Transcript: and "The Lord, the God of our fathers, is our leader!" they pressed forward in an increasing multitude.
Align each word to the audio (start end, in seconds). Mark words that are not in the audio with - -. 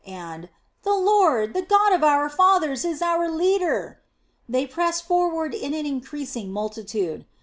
and 0.03 0.49
"The 0.81 0.95
Lord, 0.95 1.53
the 1.53 1.61
God 1.61 1.93
of 1.93 2.03
our 2.03 2.27
fathers, 2.27 2.83
is 2.83 3.03
our 3.03 3.29
leader!" 3.29 4.01
they 4.49 4.65
pressed 4.65 5.05
forward 5.05 5.53
in 5.53 5.75
an 5.75 5.85
increasing 5.85 6.51
multitude. 6.51 7.23